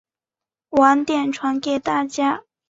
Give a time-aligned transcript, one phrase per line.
[0.71, 2.41] 晚点传给大家